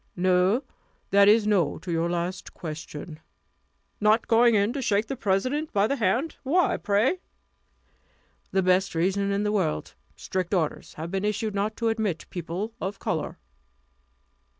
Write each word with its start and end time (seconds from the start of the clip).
"No 0.15 0.63
that 1.11 1.27
is, 1.27 1.45
no 1.45 1.77
to 1.77 1.91
your 1.91 2.09
last 2.09 2.55
question." 2.55 3.19
"Not 3.99 4.27
going 4.27 4.55
in 4.55 4.73
to 4.73 4.81
shake 4.81 5.05
the 5.05 5.15
President 5.15 5.71
by 5.73 5.85
the 5.85 5.97
hand! 5.97 6.37
Why, 6.41 6.77
pray?" 6.77 7.19
"The 8.49 8.63
best 8.63 8.95
reason 8.95 9.29
in 9.31 9.43
the 9.43 9.51
world. 9.51 9.93
Strict 10.15 10.55
orders 10.55 10.95
have 10.95 11.11
been 11.11 11.23
issued 11.23 11.53
not 11.53 11.77
to 11.77 11.89
admit 11.89 12.25
people 12.31 12.73
of 12.81 12.97
color." 12.97 13.37